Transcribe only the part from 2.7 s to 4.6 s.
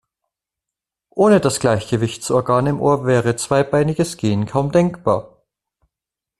Ohr wäre zweibeiniges Gehen